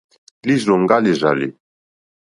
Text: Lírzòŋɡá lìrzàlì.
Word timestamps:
Lírzòŋɡá 0.45 0.95
lìrzàlì. 1.03 1.47